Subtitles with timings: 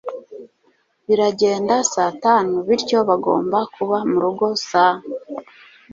[1.07, 4.97] baragenda saa tanu, bityo bagomba kuba murugo saa